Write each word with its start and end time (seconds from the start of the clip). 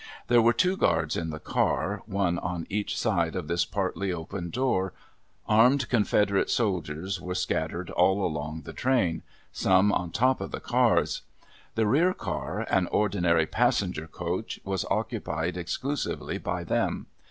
There 0.29 0.41
were 0.41 0.51
two 0.51 0.77
guards 0.77 1.15
in 1.15 1.29
the 1.29 1.39
car, 1.39 2.01
one 2.07 2.39
on 2.39 2.65
each 2.71 2.97
side 2.97 3.35
of 3.35 3.47
this 3.47 3.65
partly 3.65 4.11
open 4.11 4.49
door. 4.49 4.93
Armed 5.47 5.89
Confederate 5.89 6.49
soldiers 6.49 7.21
were 7.21 7.35
scattered 7.35 7.91
all 7.91 8.25
along 8.25 8.63
the 8.63 8.73
train 8.73 9.21
some 9.51 9.91
on 9.91 10.09
top 10.09 10.41
of 10.41 10.49
the 10.49 10.59
cars. 10.59 11.21
The 11.75 11.85
rear 11.85 12.15
car, 12.15 12.61
an 12.67 12.87
ordinary 12.87 13.45
passenger 13.45 14.07
coach, 14.07 14.59
was 14.63 14.85
occupied 14.89 15.55
exclusively 15.55 16.39
by 16.39 16.63
them. 16.63 17.05